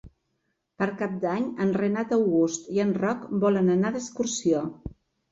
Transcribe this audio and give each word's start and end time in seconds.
Per 0.81 0.85
Cap 1.01 1.17
d'Any 1.25 1.43
en 1.65 1.73
Renat 1.81 2.15
August 2.17 2.65
i 2.77 2.81
en 2.85 2.93
Roc 3.03 3.27
volen 3.43 3.69
anar 3.75 3.91
d'excursió. 3.99 4.63